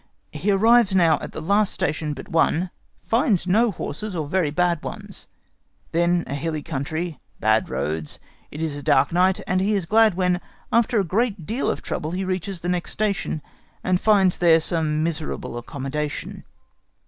[0.31, 2.71] He arrives now at the last station but one,
[3.05, 5.27] finds no horses, or very bad ones;
[5.91, 8.17] then a hilly country, bad roads;
[8.49, 10.41] it is a dark night, and he is glad when,
[10.71, 13.43] after a great deal of trouble, he reaches the next station,
[13.83, 16.45] and finds there some miserable accommodation.